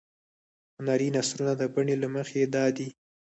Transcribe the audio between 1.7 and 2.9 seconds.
بڼې له مخې دادي.